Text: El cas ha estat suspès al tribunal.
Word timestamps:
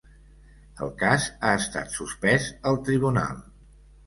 El 0.85 0.93
cas 1.01 1.27
ha 1.41 1.51
estat 1.59 1.93
suspès 1.99 2.49
al 2.73 2.81
tribunal. 2.89 3.45